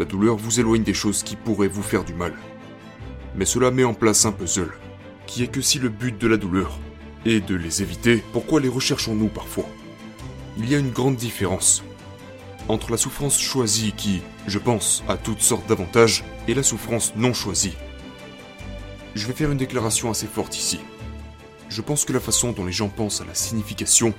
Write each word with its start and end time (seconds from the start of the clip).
La 0.00 0.06
douleur 0.06 0.36
vous 0.36 0.60
éloigne 0.60 0.82
des 0.82 0.94
choses 0.94 1.22
qui 1.22 1.36
pourraient 1.36 1.68
vous 1.68 1.82
faire 1.82 2.04
du 2.04 2.14
mal. 2.14 2.32
Mais 3.36 3.44
cela 3.44 3.70
met 3.70 3.84
en 3.84 3.92
place 3.92 4.24
un 4.24 4.32
puzzle, 4.32 4.72
qui 5.26 5.42
est 5.42 5.48
que 5.48 5.60
si 5.60 5.78
le 5.78 5.90
but 5.90 6.18
de 6.18 6.26
la 6.26 6.38
douleur 6.38 6.78
est 7.26 7.46
de 7.46 7.54
les 7.54 7.82
éviter, 7.82 8.24
pourquoi 8.32 8.60
les 8.60 8.70
recherchons-nous 8.70 9.28
parfois? 9.28 9.66
Il 10.56 10.70
y 10.70 10.74
a 10.74 10.78
une 10.78 10.90
grande 10.90 11.16
différence 11.16 11.84
entre 12.68 12.90
la 12.90 12.96
souffrance 12.96 13.38
choisie 13.38 13.92
qui, 13.94 14.22
je 14.46 14.58
pense, 14.58 15.04
a 15.06 15.18
toutes 15.18 15.42
sortes 15.42 15.68
d'avantages, 15.68 16.24
et 16.48 16.54
la 16.54 16.62
souffrance 16.62 17.12
non 17.14 17.34
choisie. 17.34 17.76
Je 19.14 19.26
vais 19.26 19.34
faire 19.34 19.52
une 19.52 19.58
déclaration 19.58 20.10
assez 20.10 20.26
forte 20.26 20.56
ici. 20.56 20.80
Je 21.68 21.82
pense 21.82 22.06
que 22.06 22.14
la 22.14 22.20
façon 22.20 22.52
dont 22.52 22.64
les 22.64 22.72
gens 22.72 22.88
pensent 22.88 23.20
à 23.20 23.26
la 23.26 23.34
signification, 23.34 24.14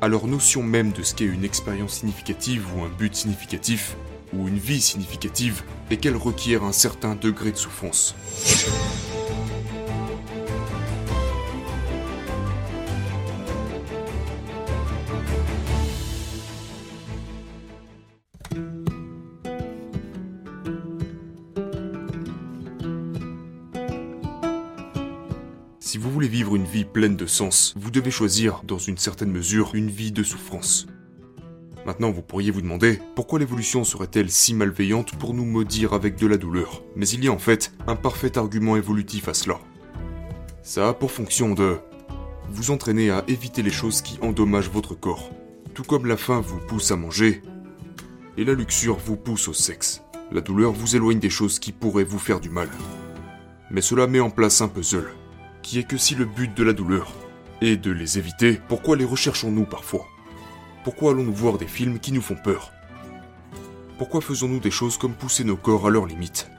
à 0.00 0.08
leur 0.08 0.26
notion 0.26 0.62
même 0.62 0.92
de 0.92 1.02
ce 1.02 1.14
qu'est 1.14 1.26
une 1.26 1.44
expérience 1.44 1.98
significative 1.98 2.64
ou 2.74 2.84
un 2.84 2.88
but 2.88 3.14
significatif, 3.14 3.94
ou 4.32 4.48
une 4.48 4.58
vie 4.58 4.80
significative, 4.80 5.62
est 5.90 5.96
qu'elle 5.96 6.16
requiert 6.16 6.64
un 6.64 6.72
certain 6.72 7.14
degré 7.14 7.52
de 7.52 7.56
souffrance. 7.56 8.14
Si 25.88 25.96
vous 25.96 26.10
voulez 26.10 26.28
vivre 26.28 26.54
une 26.54 26.66
vie 26.66 26.84
pleine 26.84 27.16
de 27.16 27.24
sens, 27.24 27.72
vous 27.78 27.90
devez 27.90 28.10
choisir, 28.10 28.60
dans 28.64 28.76
une 28.76 28.98
certaine 28.98 29.30
mesure, 29.30 29.74
une 29.74 29.88
vie 29.88 30.12
de 30.12 30.22
souffrance. 30.22 30.86
Maintenant, 31.88 32.10
vous 32.10 32.20
pourriez 32.20 32.50
vous 32.50 32.60
demander 32.60 33.00
pourquoi 33.14 33.38
l'évolution 33.38 33.82
serait-elle 33.82 34.30
si 34.30 34.52
malveillante 34.52 35.16
pour 35.16 35.32
nous 35.32 35.46
maudire 35.46 35.94
avec 35.94 36.16
de 36.16 36.26
la 36.26 36.36
douleur? 36.36 36.82
Mais 36.96 37.08
il 37.08 37.24
y 37.24 37.28
a 37.28 37.32
en 37.32 37.38
fait 37.38 37.72
un 37.86 37.96
parfait 37.96 38.36
argument 38.36 38.76
évolutif 38.76 39.26
à 39.26 39.32
cela. 39.32 39.58
Ça 40.62 40.90
a 40.90 40.92
pour 40.92 41.10
fonction 41.10 41.54
de 41.54 41.78
vous 42.50 42.72
entraîner 42.72 43.08
à 43.08 43.24
éviter 43.26 43.62
les 43.62 43.70
choses 43.70 44.02
qui 44.02 44.18
endommagent 44.20 44.68
votre 44.68 44.94
corps, 44.94 45.30
tout 45.72 45.82
comme 45.82 46.04
la 46.04 46.18
faim 46.18 46.42
vous 46.42 46.58
pousse 46.58 46.90
à 46.90 46.96
manger 46.96 47.40
et 48.36 48.44
la 48.44 48.52
luxure 48.52 48.98
vous 48.98 49.16
pousse 49.16 49.48
au 49.48 49.54
sexe. 49.54 50.02
La 50.30 50.42
douleur 50.42 50.72
vous 50.72 50.94
éloigne 50.94 51.20
des 51.20 51.30
choses 51.30 51.58
qui 51.58 51.72
pourraient 51.72 52.04
vous 52.04 52.18
faire 52.18 52.40
du 52.40 52.50
mal. 52.50 52.68
Mais 53.70 53.80
cela 53.80 54.06
met 54.06 54.20
en 54.20 54.28
place 54.28 54.60
un 54.60 54.68
puzzle, 54.68 55.08
qui 55.62 55.78
est 55.78 55.88
que 55.88 55.96
si 55.96 56.14
le 56.14 56.26
but 56.26 56.54
de 56.54 56.64
la 56.64 56.74
douleur 56.74 57.10
est 57.62 57.78
de 57.78 57.92
les 57.92 58.18
éviter, 58.18 58.60
pourquoi 58.68 58.94
les 58.94 59.06
recherchons-nous 59.06 59.64
parfois? 59.64 60.06
Pourquoi 60.88 61.10
allons-nous 61.10 61.34
voir 61.34 61.58
des 61.58 61.66
films 61.66 61.98
qui 61.98 62.12
nous 62.12 62.22
font 62.22 62.34
peur? 62.34 62.72
Pourquoi 63.98 64.22
faisons-nous 64.22 64.58
des 64.58 64.70
choses 64.70 64.96
comme 64.96 65.12
pousser 65.12 65.44
nos 65.44 65.54
corps 65.54 65.86
à 65.86 65.90
leurs 65.90 66.06
limites? 66.06 66.50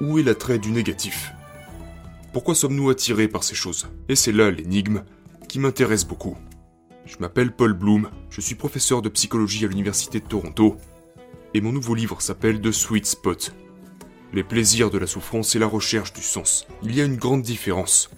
Où 0.00 0.20
est 0.20 0.22
l'attrait 0.22 0.60
du 0.60 0.70
négatif? 0.70 1.32
Pourquoi 2.32 2.54
sommes-nous 2.54 2.88
attirés 2.88 3.26
par 3.26 3.42
ces 3.42 3.56
choses? 3.56 3.88
Et 4.08 4.14
c'est 4.14 4.30
là 4.30 4.52
l'énigme 4.52 5.02
qui 5.48 5.58
m'intéresse 5.58 6.04
beaucoup. 6.04 6.36
Je 7.04 7.16
m'appelle 7.18 7.50
Paul 7.50 7.72
Bloom, 7.72 8.08
je 8.30 8.40
suis 8.40 8.54
professeur 8.54 9.02
de 9.02 9.08
psychologie 9.08 9.64
à 9.64 9.68
l'Université 9.68 10.20
de 10.20 10.26
Toronto, 10.26 10.76
et 11.54 11.60
mon 11.60 11.72
nouveau 11.72 11.96
livre 11.96 12.22
s'appelle 12.22 12.60
The 12.60 12.70
Sweet 12.70 13.06
Spot, 13.06 13.52
les 14.32 14.44
plaisirs 14.44 14.90
de 14.90 14.98
la 14.98 15.08
souffrance 15.08 15.56
et 15.56 15.58
la 15.58 15.66
recherche 15.66 16.12
du 16.12 16.22
sens. 16.22 16.68
Il 16.84 16.94
y 16.94 17.00
a 17.00 17.04
une 17.06 17.16
grande 17.16 17.42
différence 17.42 18.08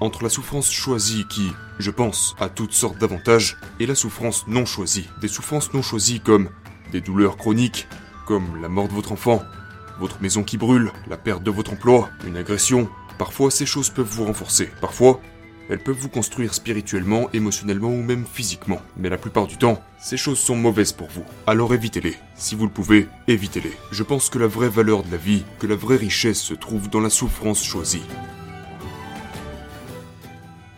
entre 0.00 0.22
la 0.22 0.28
souffrance 0.28 0.70
choisie 0.70 1.26
qui, 1.28 1.52
je 1.78 1.90
pense, 1.90 2.34
a 2.38 2.48
toutes 2.48 2.72
sortes 2.72 2.98
d'avantages, 2.98 3.56
et 3.80 3.86
la 3.86 3.94
souffrance 3.94 4.46
non 4.46 4.66
choisie. 4.66 5.08
Des 5.20 5.28
souffrances 5.28 5.72
non 5.74 5.82
choisies 5.82 6.20
comme 6.20 6.50
des 6.92 7.00
douleurs 7.00 7.36
chroniques, 7.36 7.88
comme 8.26 8.60
la 8.60 8.68
mort 8.68 8.88
de 8.88 8.94
votre 8.94 9.12
enfant, 9.12 9.42
votre 9.98 10.20
maison 10.22 10.42
qui 10.42 10.56
brûle, 10.56 10.92
la 11.08 11.16
perte 11.16 11.42
de 11.42 11.50
votre 11.50 11.72
emploi, 11.72 12.08
une 12.26 12.36
agression. 12.36 12.88
Parfois, 13.18 13.50
ces 13.50 13.66
choses 13.66 13.90
peuvent 13.90 14.06
vous 14.06 14.24
renforcer. 14.24 14.70
Parfois, 14.80 15.20
elles 15.68 15.82
peuvent 15.82 15.98
vous 15.98 16.08
construire 16.08 16.54
spirituellement, 16.54 17.28
émotionnellement 17.32 17.88
ou 17.88 18.02
même 18.02 18.24
physiquement. 18.24 18.80
Mais 18.96 19.08
la 19.08 19.18
plupart 19.18 19.46
du 19.46 19.58
temps, 19.58 19.82
ces 20.00 20.16
choses 20.16 20.38
sont 20.38 20.56
mauvaises 20.56 20.92
pour 20.92 21.08
vous. 21.08 21.24
Alors 21.46 21.74
évitez-les. 21.74 22.16
Si 22.36 22.54
vous 22.54 22.64
le 22.64 22.72
pouvez, 22.72 23.06
évitez-les. 23.26 23.72
Je 23.90 24.02
pense 24.02 24.30
que 24.30 24.38
la 24.38 24.46
vraie 24.46 24.70
valeur 24.70 25.02
de 25.02 25.10
la 25.10 25.18
vie, 25.18 25.44
que 25.58 25.66
la 25.66 25.76
vraie 25.76 25.96
richesse 25.96 26.40
se 26.40 26.54
trouve 26.54 26.88
dans 26.88 27.00
la 27.00 27.10
souffrance 27.10 27.62
choisie. 27.62 28.02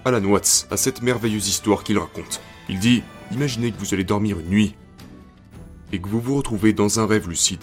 Alan 0.05 0.25
Watts 0.25 0.67
a 0.71 0.79
cette 0.79 1.03
merveilleuse 1.03 1.49
histoire 1.49 1.85
qu'il 1.85 1.99
raconte. 1.99 2.41
Il 2.69 2.79
dit 2.79 3.03
Imaginez 3.33 3.71
que 3.71 3.79
vous 3.79 3.93
allez 3.93 4.05
dormir 4.05 4.39
une 4.41 4.49
nuit 4.49 4.75
et 5.93 6.01
que 6.01 6.09
vous 6.09 6.21
vous 6.21 6.37
retrouvez 6.37 6.73
dans 6.73 7.01
un 7.01 7.07
rêve 7.07 7.29
lucide. 7.29 7.63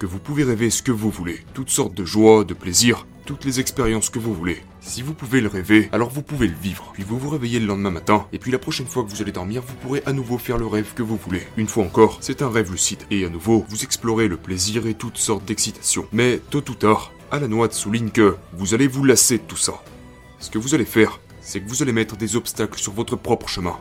Que 0.00 0.06
vous 0.06 0.18
pouvez 0.18 0.42
rêver 0.42 0.70
ce 0.70 0.82
que 0.82 0.90
vous 0.90 1.10
voulez, 1.10 1.44
toutes 1.54 1.70
sortes 1.70 1.94
de 1.94 2.04
joies, 2.04 2.44
de 2.44 2.54
plaisirs, 2.54 3.06
toutes 3.26 3.44
les 3.44 3.60
expériences 3.60 4.10
que 4.10 4.18
vous 4.18 4.34
voulez. 4.34 4.62
Si 4.80 5.02
vous 5.02 5.14
pouvez 5.14 5.40
le 5.40 5.48
rêver, 5.48 5.88
alors 5.92 6.10
vous 6.10 6.22
pouvez 6.22 6.48
le 6.48 6.56
vivre. 6.60 6.90
Puis 6.94 7.04
vous 7.04 7.18
vous 7.18 7.30
réveillez 7.30 7.60
le 7.60 7.66
lendemain 7.66 7.90
matin, 7.90 8.26
et 8.32 8.38
puis 8.38 8.50
la 8.50 8.58
prochaine 8.58 8.86
fois 8.86 9.04
que 9.04 9.10
vous 9.10 9.22
allez 9.22 9.30
dormir, 9.30 9.62
vous 9.64 9.74
pourrez 9.74 10.02
à 10.06 10.12
nouveau 10.12 10.36
faire 10.36 10.58
le 10.58 10.66
rêve 10.66 10.94
que 10.94 11.02
vous 11.02 11.16
voulez. 11.16 11.42
Une 11.56 11.68
fois 11.68 11.84
encore, 11.84 12.18
c'est 12.22 12.42
un 12.42 12.50
rêve 12.50 12.72
lucide, 12.72 13.02
et 13.10 13.24
à 13.24 13.28
nouveau, 13.28 13.64
vous 13.68 13.84
explorez 13.84 14.26
le 14.26 14.36
plaisir 14.36 14.86
et 14.86 14.94
toutes 14.94 15.18
sortes 15.18 15.44
d'excitations. 15.44 16.06
Mais 16.12 16.40
tôt 16.50 16.64
ou 16.68 16.74
tard, 16.74 17.12
Alan 17.30 17.52
Watts 17.52 17.74
souligne 17.74 18.10
que 18.10 18.36
vous 18.54 18.74
allez 18.74 18.88
vous 18.88 19.04
lasser 19.04 19.38
de 19.38 19.44
tout 19.44 19.56
ça. 19.56 19.74
Ce 20.40 20.48
que 20.48 20.58
vous 20.58 20.74
allez 20.74 20.86
faire, 20.86 21.20
c'est 21.42 21.60
que 21.60 21.68
vous 21.68 21.82
allez 21.82 21.92
mettre 21.92 22.16
des 22.16 22.34
obstacles 22.34 22.80
sur 22.80 22.94
votre 22.94 23.14
propre 23.14 23.46
chemin. 23.46 23.76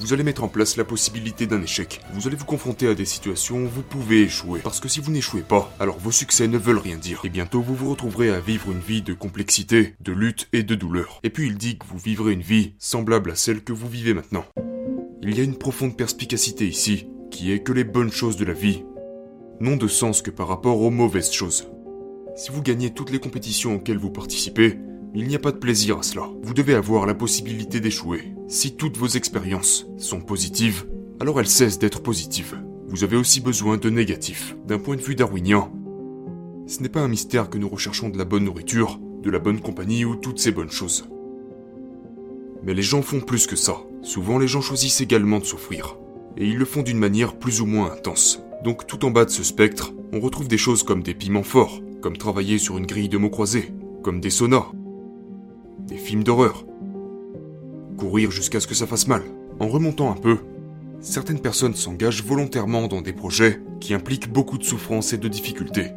Vous 0.00 0.12
allez 0.12 0.24
mettre 0.24 0.42
en 0.42 0.48
place 0.48 0.76
la 0.76 0.84
possibilité 0.84 1.46
d'un 1.46 1.62
échec. 1.62 2.00
Vous 2.14 2.26
allez 2.26 2.34
vous 2.34 2.46
confronter 2.46 2.88
à 2.88 2.94
des 2.94 3.04
situations 3.04 3.58
où 3.58 3.68
vous 3.68 3.82
pouvez 3.82 4.22
échouer. 4.22 4.58
Parce 4.60 4.80
que 4.80 4.88
si 4.88 4.98
vous 4.98 5.12
n'échouez 5.12 5.42
pas, 5.42 5.72
alors 5.78 5.98
vos 5.98 6.10
succès 6.10 6.48
ne 6.48 6.58
veulent 6.58 6.78
rien 6.78 6.96
dire. 6.96 7.20
Et 7.24 7.28
bientôt 7.28 7.60
vous 7.60 7.76
vous 7.76 7.90
retrouverez 7.90 8.30
à 8.30 8.40
vivre 8.40 8.72
une 8.72 8.80
vie 8.80 9.02
de 9.02 9.14
complexité, 9.14 9.94
de 10.00 10.12
lutte 10.12 10.48
et 10.52 10.64
de 10.64 10.74
douleur. 10.74 11.20
Et 11.22 11.30
puis 11.30 11.46
il 11.46 11.56
dit 11.56 11.78
que 11.78 11.86
vous 11.86 11.98
vivrez 11.98 12.32
une 12.32 12.42
vie 12.42 12.72
semblable 12.78 13.30
à 13.30 13.36
celle 13.36 13.62
que 13.62 13.72
vous 13.72 13.88
vivez 13.88 14.14
maintenant. 14.14 14.44
Il 15.22 15.36
y 15.36 15.40
a 15.40 15.44
une 15.44 15.58
profonde 15.58 15.96
perspicacité 15.96 16.66
ici, 16.66 17.06
qui 17.30 17.52
est 17.52 17.62
que 17.62 17.72
les 17.72 17.84
bonnes 17.84 18.10
choses 18.10 18.36
de 18.36 18.44
la 18.44 18.54
vie 18.54 18.82
n'ont 19.60 19.76
de 19.76 19.86
sens 19.86 20.22
que 20.22 20.32
par 20.32 20.48
rapport 20.48 20.80
aux 20.80 20.90
mauvaises 20.90 21.30
choses. 21.30 21.68
Si 22.34 22.50
vous 22.50 22.62
gagnez 22.62 22.92
toutes 22.92 23.10
les 23.10 23.20
compétitions 23.20 23.76
auxquelles 23.76 23.98
vous 23.98 24.10
participez, 24.10 24.78
il 25.14 25.28
n'y 25.28 25.34
a 25.36 25.38
pas 25.38 25.52
de 25.52 25.58
plaisir 25.58 25.98
à 25.98 26.02
cela. 26.02 26.28
Vous 26.42 26.54
devez 26.54 26.74
avoir 26.74 27.04
la 27.06 27.14
possibilité 27.14 27.80
d'échouer. 27.80 28.32
Si 28.48 28.76
toutes 28.76 28.96
vos 28.96 29.08
expériences 29.08 29.86
sont 29.98 30.20
positives, 30.20 30.86
alors 31.20 31.38
elles 31.38 31.48
cessent 31.48 31.78
d'être 31.78 32.02
positives. 32.02 32.58
Vous 32.88 33.04
avez 33.04 33.16
aussi 33.16 33.40
besoin 33.40 33.76
de 33.76 33.90
négatifs. 33.90 34.56
D'un 34.66 34.78
point 34.78 34.96
de 34.96 35.02
vue 35.02 35.14
darwinien, 35.14 35.70
ce 36.66 36.80
n'est 36.80 36.88
pas 36.88 37.00
un 37.00 37.08
mystère 37.08 37.50
que 37.50 37.58
nous 37.58 37.68
recherchons 37.68 38.08
de 38.08 38.16
la 38.16 38.24
bonne 38.24 38.44
nourriture, 38.44 38.98
de 39.22 39.30
la 39.30 39.38
bonne 39.38 39.60
compagnie 39.60 40.04
ou 40.06 40.16
toutes 40.16 40.38
ces 40.38 40.50
bonnes 40.50 40.70
choses. 40.70 41.04
Mais 42.62 42.72
les 42.72 42.82
gens 42.82 43.02
font 43.02 43.20
plus 43.20 43.46
que 43.46 43.56
ça. 43.56 43.76
Souvent 44.02 44.38
les 44.38 44.48
gens 44.48 44.62
choisissent 44.62 45.00
également 45.02 45.40
de 45.40 45.44
souffrir. 45.44 45.98
Et 46.38 46.46
ils 46.46 46.56
le 46.56 46.64
font 46.64 46.82
d'une 46.82 46.98
manière 46.98 47.36
plus 47.36 47.60
ou 47.60 47.66
moins 47.66 47.92
intense. 47.92 48.42
Donc 48.64 48.86
tout 48.86 49.04
en 49.04 49.10
bas 49.10 49.26
de 49.26 49.30
ce 49.30 49.42
spectre, 49.42 49.92
on 50.12 50.20
retrouve 50.20 50.48
des 50.48 50.58
choses 50.58 50.82
comme 50.82 51.02
des 51.02 51.14
piments 51.14 51.42
forts, 51.42 51.82
comme 52.00 52.16
travailler 52.16 52.56
sur 52.56 52.78
une 52.78 52.86
grille 52.86 53.10
de 53.10 53.18
mots 53.18 53.30
croisés, 53.30 53.72
comme 54.02 54.20
des 54.20 54.30
saunas, 54.30 54.70
films 55.96 56.24
d'horreur. 56.24 56.64
Courir 57.96 58.30
jusqu'à 58.30 58.60
ce 58.60 58.66
que 58.66 58.74
ça 58.74 58.86
fasse 58.86 59.06
mal. 59.06 59.22
En 59.60 59.68
remontant 59.68 60.10
un 60.10 60.16
peu, 60.16 60.38
certaines 61.00 61.40
personnes 61.40 61.74
s'engagent 61.74 62.24
volontairement 62.24 62.88
dans 62.88 63.02
des 63.02 63.12
projets 63.12 63.60
qui 63.80 63.94
impliquent 63.94 64.32
beaucoup 64.32 64.58
de 64.58 64.64
souffrance 64.64 65.12
et 65.12 65.18
de 65.18 65.28
difficultés. 65.28 65.92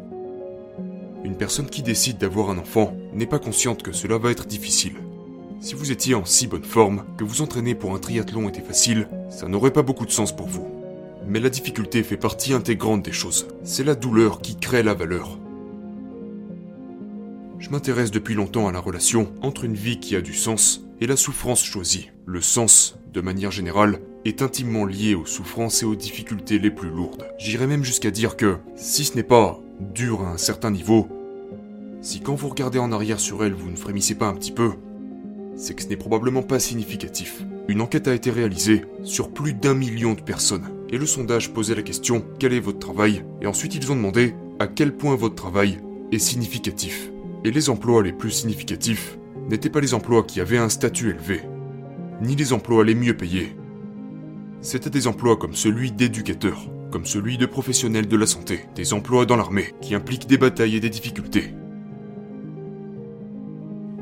Une 1.23 1.38
personne 1.38 1.69
qui 1.69 1.81
décide 1.81 2.17
d'avoir 2.17 2.50
un 2.50 2.57
enfant 2.57 2.94
n'est 3.13 3.25
pas 3.25 3.39
consciente 3.39 3.81
que 3.81 3.91
cela 3.91 4.17
va 4.17 4.31
être 4.31 4.45
difficile. 4.45 4.95
Si 5.59 5.73
vous 5.73 5.91
étiez 5.91 6.13
en 6.13 6.25
si 6.25 6.47
bonne 6.47 6.64
forme 6.64 7.05
que 7.17 7.23
vous 7.23 7.41
entraîner 7.41 7.73
pour 7.73 7.96
un 7.96 7.99
triathlon 7.99 8.47
était 8.49 8.61
facile, 8.61 9.08
ça 9.29 9.47
n'aurait 9.47 9.73
pas 9.73 9.81
beaucoup 9.81 10.05
de 10.05 10.11
sens 10.11 10.35
pour 10.35 10.47
vous. 10.47 10.67
Mais 11.28 11.40
la 11.40 11.49
difficulté 11.49 12.03
fait 12.03 12.17
partie 12.17 12.53
intégrante 12.53 13.03
des 13.03 13.11
choses. 13.11 13.47
C'est 13.64 13.84
la 13.84 13.96
douleur 13.96 14.41
qui 14.41 14.58
crée 14.58 14.84
la 14.84 14.93
valeur. 14.93 15.40
Je 17.59 17.69
m'intéresse 17.69 18.11
depuis 18.11 18.35
longtemps 18.35 18.67
à 18.67 18.72
la 18.72 18.79
relation 18.79 19.31
entre 19.41 19.63
une 19.63 19.75
vie 19.75 19.99
qui 19.99 20.16
a 20.16 20.22
du 20.22 20.34
sens 20.34 20.85
et 21.02 21.07
la 21.07 21.16
souffrance 21.16 21.63
choisie. 21.63 22.11
Le 22.25 22.41
sens, 22.41 22.97
de 23.13 23.22
manière 23.22 23.52
générale, 23.52 24.02
est 24.25 24.41
intimement 24.41 24.85
lié 24.85 25.16
aux 25.16 25.25
souffrances 25.25 25.81
et 25.84 25.85
aux 25.85 25.96
difficultés 25.96 26.59
les 26.59 26.72
plus 26.72 26.90
lourdes. 26.90 27.28
J'irais 27.37 27.67
même 27.67 27.84
jusqu'à 27.84 28.11
dire 28.11 28.35
que, 28.35 28.57
si 28.75 29.05
ce 29.05 29.16
n'est 29.16 29.23
pas 29.23 29.59
dur 29.79 30.22
à 30.22 30.31
un 30.31 30.37
certain 30.37 30.72
niveau, 30.72 31.07
si 32.02 32.19
quand 32.19 32.35
vous 32.35 32.49
regardez 32.49 32.79
en 32.79 32.91
arrière 32.91 33.19
sur 33.19 33.43
elle 33.43 33.53
vous 33.53 33.72
ne 33.72 33.75
frémissez 33.75 34.16
pas 34.16 34.28
un 34.28 34.35
petit 34.35 34.51
peu, 34.51 34.73
c'est 35.55 35.73
que 35.73 35.81
ce 35.81 35.87
n'est 35.87 35.96
probablement 35.96 36.43
pas 36.43 36.59
significatif. 36.59 37.43
Une 37.67 37.81
enquête 37.81 38.08
a 38.08 38.13
été 38.13 38.29
réalisée 38.29 38.84
sur 39.03 39.31
plus 39.31 39.53
d'un 39.53 39.73
million 39.73 40.13
de 40.13 40.22
personnes, 40.22 40.69
et 40.90 40.97
le 40.97 41.05
sondage 41.05 41.51
posait 41.53 41.75
la 41.75 41.81
question 41.81 42.25
quel 42.37 42.53
est 42.53 42.59
votre 42.59 42.79
travail, 42.79 43.23
et 43.41 43.47
ensuite 43.47 43.75
ils 43.75 43.91
ont 43.91 43.96
demandé 43.96 44.35
à 44.59 44.67
quel 44.67 44.96
point 44.96 45.16
votre 45.16 45.35
travail 45.35 45.79
est 46.11 46.19
significatif? 46.19 47.11
Et 47.46 47.52
les 47.52 47.70
emplois 47.70 48.02
les 48.02 48.12
plus 48.12 48.32
significatifs 48.32 49.20
n'étaient 49.47 49.70
pas 49.70 49.80
les 49.80 49.94
emplois 49.94 50.24
qui 50.24 50.42
avaient 50.42 50.58
un 50.58 50.68
statut 50.68 51.12
élevé, 51.12 51.42
ni 52.20 52.36
les 52.36 52.53
emplois 52.53 52.84
les 52.84 52.96
mieux 52.96 53.16
payés. 53.16 53.56
C'étaient 54.62 54.90
des 54.90 55.06
emplois 55.06 55.38
comme 55.38 55.53
celui 55.53 55.92
d'éducateur, 55.92 56.68
comme 56.90 57.06
celui 57.06 57.38
de 57.38 57.46
professionnels 57.46 58.08
de 58.08 58.18
la 58.18 58.26
santé, 58.26 58.62
des 58.74 58.94
emplois 58.94 59.28
dans 59.28 59.36
l'armée, 59.36 59.76
qui 59.80 59.94
impliquent 59.94 60.26
des 60.26 60.40
batailles 60.40 60.78
et 60.78 60.80
des 60.80 60.90
difficultés. 60.90 61.53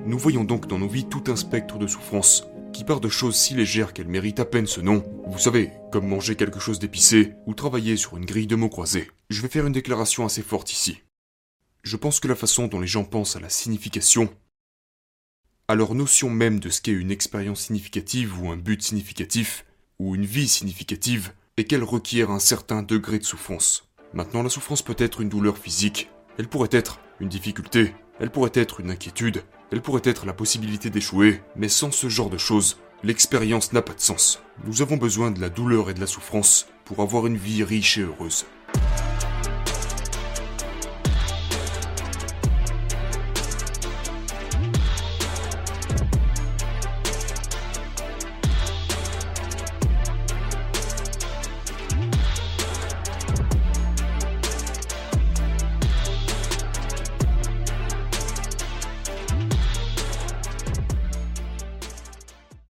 Nous 0.06 0.18
voyons 0.18 0.46
donc 0.46 0.68
dans 0.68 0.80
nos 0.80 0.88
vies 0.88 1.10
tout 1.10 1.26
un 1.28 1.36
spectre 1.36 1.78
de 1.78 1.88
souffrances, 1.88 2.48
qui 2.72 2.86
part 2.86 3.02
de 3.02 3.10
choses 3.10 3.36
si 3.36 3.56
légères 3.56 3.92
qu'elles 3.92 4.08
méritent 4.08 4.40
à 4.40 4.46
peine 4.46 4.68
ce 4.68 4.80
nom. 4.80 5.04
Vous 5.28 5.40
savez, 5.40 5.72
comme 5.92 6.08
manger 6.08 6.38
quelque 6.38 6.62
chose 6.62 6.80
d'épicé, 6.80 7.34
ou 7.46 7.54
travailler 7.54 7.98
sur 7.98 8.16
une 8.16 8.26
grille 8.26 8.48
de 8.48 8.56
mots 8.56 8.70
croisés. 8.70 9.12
Je 9.30 9.42
vais 9.42 9.50
faire 9.50 9.68
une 9.68 9.74
déclaration 9.74 10.24
assez 10.24 10.44
forte 10.44 10.72
ici. 10.72 11.02
Je 11.84 11.98
pense 11.98 12.22
que 12.22 12.30
la 12.30 12.36
façon 12.36 12.68
dont 12.68 12.80
les 12.80 12.88
gens 12.88 13.04
pensent 13.04 13.36
à 13.36 13.42
la 13.42 13.50
signification, 13.50 14.30
à 15.68 15.76
leur 15.76 15.96
notion 15.96 16.30
même 16.30 16.62
de 16.62 16.70
ce 16.70 16.82
qu'est 16.82 16.94
une 16.94 17.12
expérience 17.12 17.66
significative 17.66 18.42
ou 18.42 18.50
un 18.52 18.56
but 18.56 18.82
significatif, 18.82 19.66
ou 20.00 20.16
une 20.16 20.26
vie 20.26 20.48
significative, 20.48 21.34
est 21.58 21.66
qu'elle 21.66 21.84
requiert 21.84 22.32
un 22.32 22.40
certain 22.40 22.84
degré 22.84 23.20
de 23.20 23.26
souffrance. 23.26 23.90
Maintenant, 24.14 24.44
la 24.44 24.50
souffrance 24.50 24.82
peut 24.82 24.96
être 24.98 25.20
une 25.20 25.28
douleur 25.28 25.58
physique, 25.58 26.10
elle 26.38 26.48
pourrait 26.48 26.70
être 26.72 27.02
une 27.20 27.28
difficulté, 27.28 27.94
elle 28.18 28.32
pourrait 28.32 28.52
être 28.54 28.80
une 28.80 28.90
inquiétude, 28.90 29.44
elle 29.70 29.82
pourrait 29.82 30.02
être 30.06 30.26
la 30.26 30.34
possibilité 30.34 30.90
d'échouer, 30.90 31.42
mais 31.58 31.68
sans 31.68 31.92
ce 31.92 32.08
genre 32.08 32.30
de 32.30 32.38
choses, 32.38 32.78
l'expérience 33.04 33.74
n'a 33.74 33.82
pas 33.82 33.94
de 33.94 34.00
sens. 34.00 34.42
Nous 34.66 34.82
avons 34.82 34.96
besoin 34.96 35.32
de 35.32 35.42
la 35.42 35.50
douleur 35.50 35.90
et 35.90 35.94
de 35.94 36.00
la 36.00 36.08
souffrance 36.08 36.68
pour 36.86 37.02
avoir 37.02 37.28
une 37.28 37.38
vie 37.38 37.64
riche 37.64 37.98
et 37.98 38.04
heureuse. 38.04 38.46